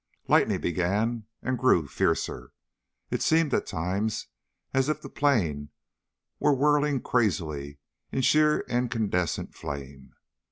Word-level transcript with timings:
Lightning 0.27 0.61
began 0.61 1.25
and 1.43 1.59
grew 1.59 1.87
fiercer. 1.87 2.53
It 3.11 3.21
seemed 3.21 3.53
at 3.53 3.67
times 3.67 4.25
as 4.73 4.89
if 4.89 4.99
the 5.03 5.09
plane 5.09 5.69
were 6.39 6.55
whirling 6.55 7.01
crazily 7.01 7.77
in 8.11 8.21
sheer 8.23 8.61
incandescent 8.61 9.53
flame. 9.53 10.15